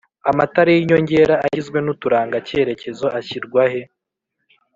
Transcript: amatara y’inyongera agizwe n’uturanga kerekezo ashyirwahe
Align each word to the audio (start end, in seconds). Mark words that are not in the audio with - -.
amatara 0.31 0.69
y’inyongera 0.73 1.35
agizwe 1.45 1.77
n’uturanga 1.81 2.37
kerekezo 2.47 3.07
ashyirwahe 3.19 3.81